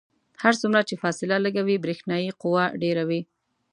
[0.43, 3.21] هر څومره چې فاصله لږه وي برېښنايي قوه ډیره وي.